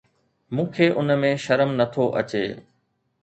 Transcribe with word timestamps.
مون 0.55 0.67
کي 0.77 0.85
ان 1.01 1.09
۾ 1.23 1.29
شرم 1.43 1.69
نه 1.79 1.85
ٿو 1.93 2.03
اچي 2.19 2.43